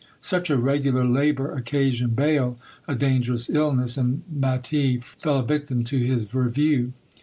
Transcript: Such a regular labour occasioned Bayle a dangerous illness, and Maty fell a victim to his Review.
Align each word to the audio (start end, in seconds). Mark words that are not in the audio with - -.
Such 0.19 0.49
a 0.49 0.57
regular 0.57 1.05
labour 1.05 1.51
occasioned 1.51 2.15
Bayle 2.15 2.57
a 2.87 2.95
dangerous 2.95 3.51
illness, 3.51 3.97
and 3.97 4.23
Maty 4.33 4.97
fell 4.99 5.37
a 5.37 5.43
victim 5.43 5.83
to 5.83 5.99
his 5.99 6.33
Review. 6.33 6.93